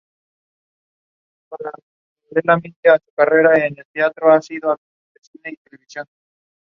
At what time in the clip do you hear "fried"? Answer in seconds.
1.47-1.73